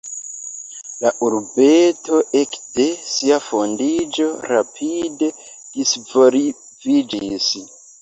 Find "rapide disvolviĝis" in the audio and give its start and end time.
4.55-7.51